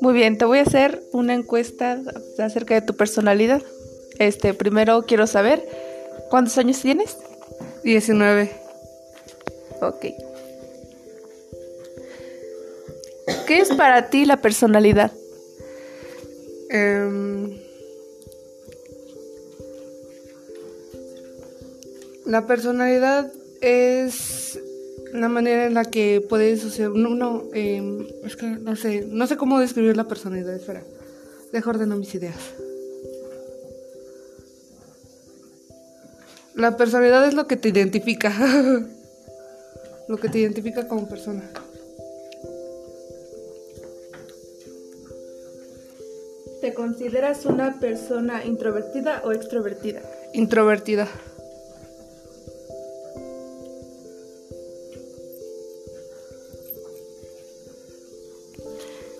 Muy 0.00 0.14
bien, 0.14 0.38
te 0.38 0.44
voy 0.44 0.58
a 0.58 0.62
hacer 0.62 1.02
una 1.12 1.34
encuesta 1.34 2.00
acerca 2.38 2.74
de 2.74 2.82
tu 2.82 2.94
personalidad. 2.94 3.62
Este, 4.18 4.54
primero 4.54 5.02
quiero 5.02 5.26
saber, 5.26 5.66
¿cuántos 6.30 6.56
años 6.58 6.80
tienes? 6.80 7.16
19. 7.84 8.50
Ok. 9.80 10.06
¿Qué 13.46 13.58
es 13.58 13.68
para 13.74 14.10
ti 14.10 14.24
la 14.24 14.38
personalidad? 14.38 15.12
Em, 16.70 17.58
la 22.24 22.46
personalidad 22.46 23.32
es 23.60 24.58
la 25.12 25.28
manera 25.28 25.66
en 25.66 25.74
la 25.74 25.84
que 25.84 26.24
puedes 26.26 26.60
suceder. 26.60 26.90
No, 26.90 27.10
no, 27.10 27.44
em, 27.52 28.06
es 28.24 28.36
que 28.36 28.46
no 28.46 28.76
sé, 28.76 29.06
no 29.08 29.26
sé 29.26 29.36
cómo 29.36 29.60
describir 29.60 29.96
la 29.96 30.08
personalidad. 30.08 30.54
Espera, 30.54 30.82
dejo 31.52 31.70
ordeno 31.70 31.96
mis 31.96 32.14
ideas. 32.14 32.36
La 36.54 36.76
personalidad 36.76 37.26
es 37.26 37.34
lo 37.34 37.46
que 37.46 37.56
te 37.56 37.68
identifica. 37.68 38.32
lo 40.08 40.16
que 40.16 40.28
te 40.28 40.38
identifica 40.38 40.88
como 40.88 41.08
persona. 41.08 41.42
¿Te 46.60 46.74
consideras 46.74 47.46
una 47.46 47.78
persona 47.78 48.44
introvertida 48.44 49.22
o 49.24 49.32
extrovertida? 49.32 50.02
Introvertida. 50.32 51.06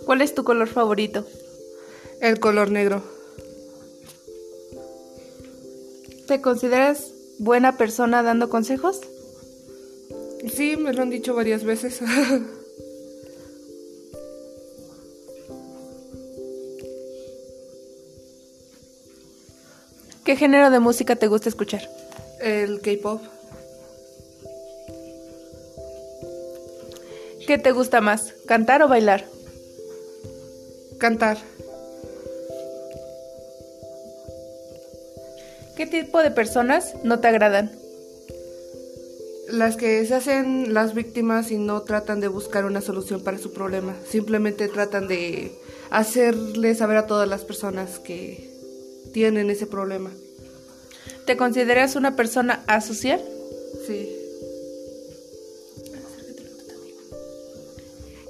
¿Cuál 0.09 0.23
es 0.23 0.35
tu 0.35 0.43
color 0.43 0.69
favorito? 0.69 1.27
El 2.23 2.41
color 2.41 2.71
negro. 2.71 3.03
¿Te 6.27 6.41
consideras 6.41 7.13
buena 7.39 7.77
persona 7.77 8.23
dando 8.23 8.49
consejos? 8.49 9.03
Sí, 10.51 10.79
me 10.79 10.95
lo 10.95 11.03
han 11.03 11.11
dicho 11.11 11.35
varias 11.35 11.63
veces. 11.63 12.01
¿Qué 20.25 20.37
género 20.37 20.71
de 20.71 20.81
música 20.81 21.17
te 21.17 21.27
gusta 21.27 21.51
escuchar? 21.51 21.87
El 22.41 22.81
K-pop. 22.81 23.21
¿Qué 27.47 27.59
te 27.59 27.73
gusta 27.73 28.01
más, 28.01 28.33
cantar 28.47 28.83
o 28.83 28.89
bailar? 28.89 29.27
Cantar. 30.99 31.39
¿Qué 35.77 35.87
tipo 35.87 36.21
de 36.23 36.33
personas 36.33 36.95
no 37.05 37.21
te 37.21 37.29
agradan? 37.29 37.71
Las 39.49 39.77
que 39.77 40.05
se 40.05 40.15
hacen 40.15 40.75
las 40.75 40.95
víctimas 40.95 41.53
y 41.53 41.59
no 41.59 41.83
tratan 41.83 42.21
de 42.21 42.29
buscar 42.29 42.65
una 42.65 42.81
solución 42.81 43.23
para 43.23 43.39
su 43.39 43.53
problema. 43.53 43.95
Simplemente 44.09 44.69
tratan 44.69 45.07
de 45.07 45.53
hacerle 45.91 46.75
saber 46.75 46.97
a 46.97 47.07
todas 47.07 47.29
las 47.29 47.45
personas 47.45 48.01
que 48.01 48.51
tienen 49.13 49.51
ese 49.51 49.67
problema. 49.67 50.11
¿Te 51.27 51.37
consideras 51.37 51.95
una 51.95 52.17
persona 52.17 52.65
asocial? 52.67 53.23
Sí. 53.87 54.18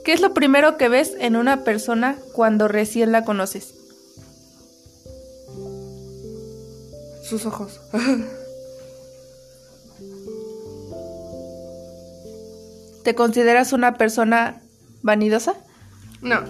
¿Qué 0.09 0.15
es 0.15 0.23
lo 0.23 0.33
primero 0.33 0.79
que 0.79 0.89
ves 0.89 1.15
en 1.21 1.37
una 1.37 1.65
persona 1.65 2.17
cuando 2.33 2.67
recién 2.67 3.13
la 3.13 3.25
conoces? 3.25 3.75
Sus 7.23 7.45
ojos. 7.45 7.79
¿Te 13.05 13.15
consideras 13.15 13.75
una 13.75 13.99
persona 13.99 14.63
vanidosa? 15.03 15.57
no. 16.23 16.41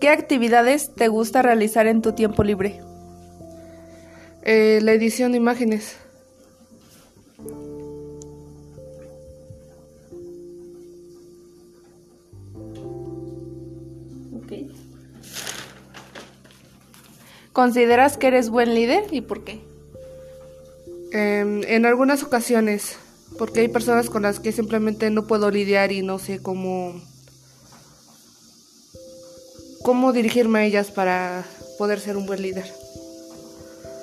¿Qué 0.00 0.08
actividades 0.08 0.94
te 0.94 1.08
gusta 1.08 1.42
realizar 1.42 1.86
en 1.86 2.00
tu 2.00 2.14
tiempo 2.14 2.42
libre? 2.42 2.80
Eh, 4.44 4.78
la 4.80 4.92
edición 4.92 5.32
de 5.32 5.36
imágenes. 5.36 5.98
¿Consideras 17.52 18.16
que 18.16 18.28
eres 18.28 18.50
buen 18.50 18.74
líder 18.74 19.04
y 19.10 19.20
por 19.20 19.44
qué? 19.44 19.60
Em, 21.12 21.62
en 21.64 21.86
algunas 21.86 22.22
ocasiones, 22.22 22.96
porque 23.38 23.60
hay 23.60 23.68
personas 23.68 24.10
con 24.10 24.22
las 24.22 24.40
que 24.40 24.52
simplemente 24.52 25.10
no 25.10 25.26
puedo 25.26 25.50
lidiar 25.50 25.90
y 25.90 26.02
no 26.02 26.18
sé 26.18 26.40
cómo 26.40 27.00
cómo 29.82 30.12
dirigirme 30.12 30.58
a 30.58 30.64
ellas 30.64 30.90
para 30.90 31.44
poder 31.78 31.98
ser 31.98 32.16
un 32.16 32.26
buen 32.26 32.42
líder. 32.42 32.70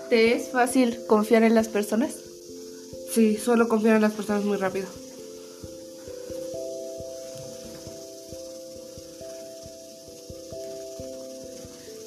¿Te 0.10 0.34
es 0.34 0.50
fácil 0.50 0.98
confiar 1.08 1.44
en 1.44 1.56
las 1.56 1.68
personas? 1.68 2.16
Sí, 3.14 3.38
suelo 3.38 3.68
confiar 3.68 3.96
en 3.96 4.02
las 4.02 4.14
personas 4.14 4.44
muy 4.44 4.58
rápido. 4.58 4.88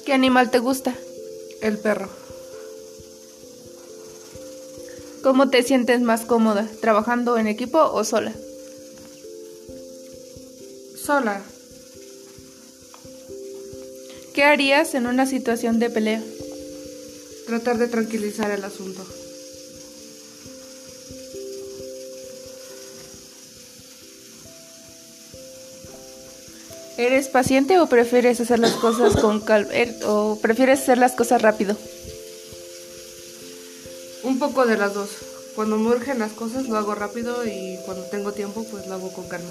¿Qué 0.09 0.15
animal 0.15 0.49
te 0.49 0.57
gusta? 0.57 0.95
El 1.61 1.77
perro. 1.77 2.09
¿Cómo 5.21 5.51
te 5.51 5.61
sientes 5.61 6.01
más 6.01 6.25
cómoda? 6.25 6.67
¿Trabajando 6.81 7.37
en 7.37 7.45
equipo 7.45 7.77
o 7.77 8.03
sola? 8.03 8.33
Sola. 10.99 11.43
¿Qué 14.33 14.43
harías 14.45 14.95
en 14.95 15.05
una 15.05 15.27
situación 15.27 15.77
de 15.77 15.91
pelea? 15.91 16.23
Tratar 17.45 17.77
de 17.77 17.87
tranquilizar 17.87 18.49
el 18.49 18.63
asunto. 18.63 19.05
¿Eres 26.99 27.29
paciente 27.29 27.79
o 27.79 27.87
prefieres 27.87 28.41
hacer 28.41 28.59
las 28.59 28.73
cosas 28.73 29.15
con 29.15 29.39
calma 29.39 29.71
o 30.05 30.37
prefieres 30.41 30.81
hacer 30.81 30.97
las 30.97 31.13
cosas 31.13 31.41
rápido? 31.41 31.77
Un 34.23 34.37
poco 34.37 34.65
de 34.65 34.75
las 34.75 34.93
dos. 34.93 35.09
Cuando 35.55 35.77
me 35.77 35.91
urgen 35.91 36.19
las 36.19 36.33
cosas 36.33 36.67
lo 36.67 36.75
hago 36.75 36.95
rápido 36.95 37.45
y 37.45 37.79
cuando 37.85 38.03
tengo 38.03 38.33
tiempo 38.33 38.65
pues 38.69 38.85
lo 38.87 38.95
hago 38.95 39.13
con 39.13 39.29
calma. 39.29 39.49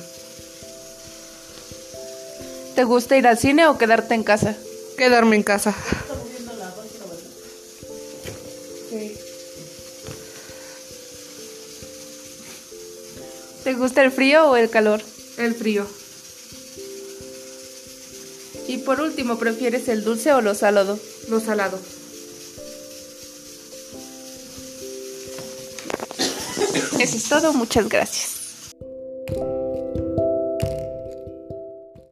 ¿Te 2.74 2.84
gusta 2.84 3.16
ir 3.16 3.26
al 3.26 3.38
cine 3.38 3.66
o 3.66 3.78
quedarte 3.78 4.12
en 4.12 4.24
casa? 4.24 4.54
Quedarme 4.98 5.36
en 5.36 5.42
casa. 5.42 5.74
¿Te 13.64 13.72
gusta 13.72 14.02
el 14.02 14.12
frío 14.12 14.50
o 14.50 14.56
el 14.56 14.68
calor? 14.68 15.00
El 15.38 15.54
frío. 15.54 15.86
Y 18.68 18.76
por 18.78 19.00
último, 19.00 19.38
¿prefieres 19.38 19.88
el 19.88 20.04
dulce 20.04 20.32
o 20.34 20.42
lo 20.42 20.54
salado? 20.54 21.00
Lo 21.30 21.40
salado. 21.40 21.80
Eso 27.00 27.16
es 27.16 27.28
todo, 27.28 27.54
muchas 27.54 27.88
gracias. 27.88 28.37